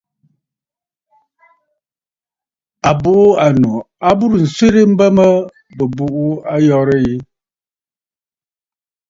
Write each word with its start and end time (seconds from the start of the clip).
À 2.89 2.91
bùʼû 3.01 3.25
ànnnù 3.45 3.71
a 4.07 4.09
burə 4.17 4.37
nswerə 4.43 4.81
mbə 4.91 5.05
mə 5.17 5.25
bɨ̀ 5.75 5.87
buʼu 5.95 6.23
ayɔ̀rə̂ 6.53 6.97
yi. 7.07 7.15